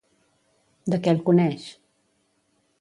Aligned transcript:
De 0.95 0.99
què 1.03 1.15
el 1.17 1.23
coneix? 1.29 1.69